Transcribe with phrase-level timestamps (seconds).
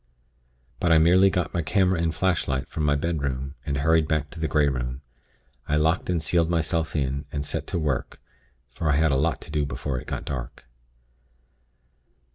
[0.79, 4.39] "But I merely got my camera and flashlight from my bedroom, and hurried back to
[4.39, 5.03] the Grey Room.
[5.67, 8.19] I locked and sealed myself in, and set to work,
[8.67, 10.65] for I had a lot to do before it got dark.